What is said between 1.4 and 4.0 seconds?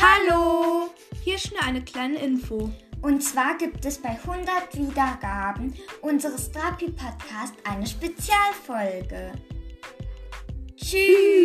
eine kleine Info. Und zwar gibt es